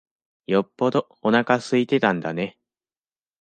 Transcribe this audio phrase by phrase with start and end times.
[0.47, 2.57] よっぽどおなか空いてたんだね。